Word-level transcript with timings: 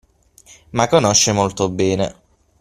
ma 0.71 0.87
conosce 0.87 1.31
molto 1.31 1.69
bene 1.69 2.15